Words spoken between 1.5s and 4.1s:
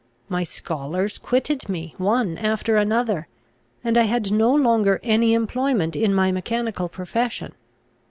me one after another; and I